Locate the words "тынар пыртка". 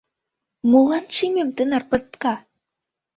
1.55-2.33